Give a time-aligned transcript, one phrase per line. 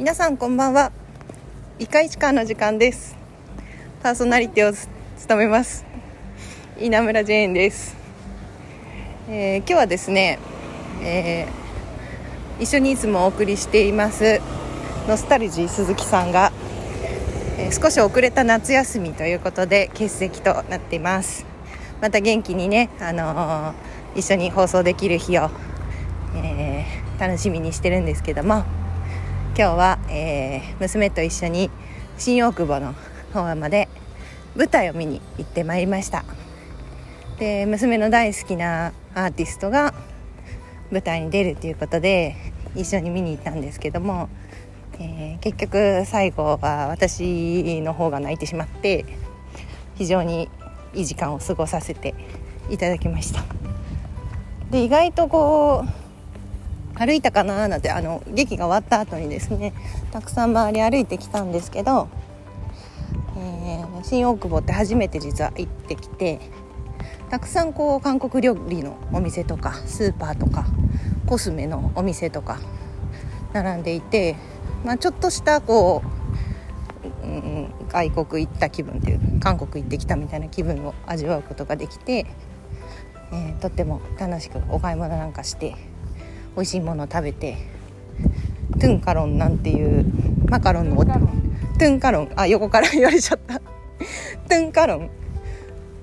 [0.00, 0.92] 皆さんこんばんは。
[1.78, 3.18] イカイチカの時間です。
[4.02, 4.74] パーソナリティを
[5.18, 5.84] 務めます。
[6.80, 7.98] 稲村ジェーンです、
[9.28, 10.38] えー今日はですね、
[11.02, 14.40] えー一緒にいつもお送りしています
[15.06, 16.50] ノスタルジー鈴木さんが、
[17.58, 21.44] えー少し遅れた夏休みということで欠席となっています。
[22.00, 25.50] また元気にね、あのー一緒に放送できる日を、
[26.36, 28.64] えー楽しみにしてるんですけども
[29.60, 31.70] 今日は、えー娘と一緒に
[32.16, 32.94] 新大久保の
[33.34, 33.90] 方まで
[34.56, 36.24] 舞台を見に行ってまいりました。
[37.38, 39.92] で娘の大好きなアーティストが
[40.90, 42.36] 舞台に出るということで
[42.74, 44.30] 一緒に見に行ったんですけども、
[44.98, 49.04] えー結局最後は私の方が泣いてしまって
[49.96, 50.48] 非常に
[50.94, 52.14] いい時間を過ごさせて
[52.70, 53.44] いただきました。
[54.70, 55.99] で意外とこう
[57.00, 59.72] 歩いたかななんてあの劇が終わった後にですね
[60.12, 62.08] たくさん周り歩いてきたんですけど、
[63.38, 66.40] えー新大久保って初めて実は行ってきて
[67.28, 70.66] たくさんこう韓国料理のお店とかスーパーとか
[71.26, 72.58] コスメのお店とか
[73.52, 74.36] 並んでいて、
[74.84, 76.02] まあ、ちょっとしたこ
[77.22, 82.26] う、うん、外国行った気分っていう韓国行ってきたみたいな気分を味わうことができて、
[83.32, 85.76] えーとっても楽しくお買い物なんかして
[86.56, 87.56] 美味しいものを食べて
[88.80, 90.04] トゥンカロンなんていう
[90.48, 92.32] マカロンのおトゥンカロン。
[92.36, 93.58] あ横から 言われちゃった。
[93.58, 95.10] トゥンカロン。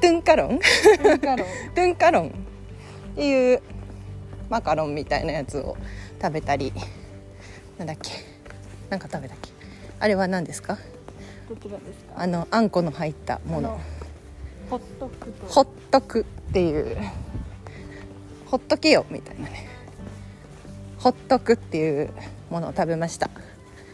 [0.00, 0.58] トゥンカロン？
[0.58, 2.28] トゥンカロン。
[2.30, 2.30] っ
[3.16, 3.62] ていう
[4.48, 5.76] マカロンみたいなやつを
[6.20, 6.72] 食べたり。
[7.78, 8.10] なんだっけ？
[8.88, 9.50] なんか食べたっけ？
[9.98, 10.78] あれは何ですか？
[12.16, 13.78] あのあんこの入ったもの。
[14.70, 15.46] ホットクと。
[15.46, 16.96] ほっとくっていう。
[18.46, 19.68] ほっとけよみたいなね
[20.98, 22.10] ほっとくっていう
[22.50, 23.30] ものを食べました。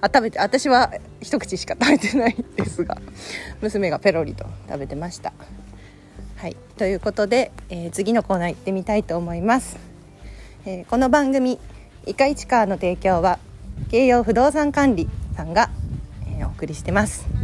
[0.00, 2.98] あ食べて私は一口しか食べてないですが
[3.62, 5.32] 娘がペロリと食べてました。
[6.36, 6.56] はい。
[6.76, 9.78] ということで、えー次のコーナー行ってみたいと思います、
[10.66, 11.58] えーこの番組
[12.06, 13.38] 「イカイチカー」の提供は
[13.90, 15.70] 京葉不動産管理さんが、
[16.26, 17.35] えーお送りしてます。